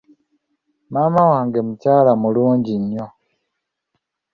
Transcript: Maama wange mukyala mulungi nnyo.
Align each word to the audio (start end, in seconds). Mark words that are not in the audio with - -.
Maama 0.91 1.21
wange 1.31 1.59
mukyala 1.67 2.11
mulungi 2.21 2.73
nnyo. 2.81 3.07